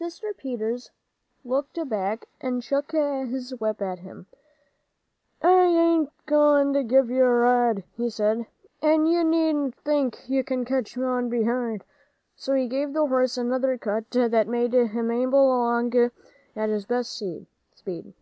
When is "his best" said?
16.68-17.16